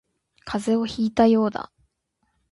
[0.45, 1.71] 風邪をひいたようだ